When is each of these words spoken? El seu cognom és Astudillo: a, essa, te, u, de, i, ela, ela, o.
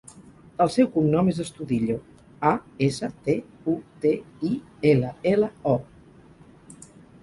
El 0.63 0.69
seu 0.75 0.87
cognom 0.95 1.29
és 1.33 1.41
Astudillo: 1.43 1.99
a, 2.53 2.55
essa, 2.89 3.11
te, 3.29 3.37
u, 3.77 3.79
de, 4.07 4.17
i, 4.53 4.53
ela, 4.97 5.17
ela, 5.37 5.55
o. 5.79 6.93